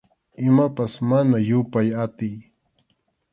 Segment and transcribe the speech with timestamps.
[0.47, 2.35] Imapas mana yupay atiy.